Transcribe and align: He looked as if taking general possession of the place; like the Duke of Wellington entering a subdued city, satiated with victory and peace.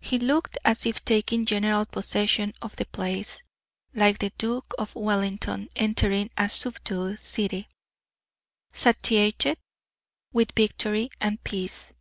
He 0.00 0.18
looked 0.18 0.58
as 0.66 0.84
if 0.84 1.02
taking 1.02 1.46
general 1.46 1.86
possession 1.86 2.52
of 2.60 2.76
the 2.76 2.84
place; 2.84 3.42
like 3.94 4.18
the 4.18 4.34
Duke 4.36 4.74
of 4.76 4.94
Wellington 4.94 5.70
entering 5.76 6.28
a 6.36 6.50
subdued 6.50 7.20
city, 7.20 7.70
satiated 8.74 9.56
with 10.30 10.52
victory 10.54 11.08
and 11.22 11.42
peace. 11.42 11.94